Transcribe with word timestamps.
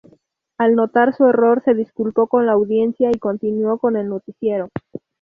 Al 0.57 0.73
notar 0.73 1.13
su 1.15 1.25
error 1.27 1.61
se 1.63 1.75
disculpó 1.75 2.25
con 2.25 2.47
la 2.47 2.53
audiencia 2.53 3.11
y 3.11 3.19
continuó 3.19 3.77
con 3.77 3.97
el 3.97 4.09
noticiero. 4.09 4.69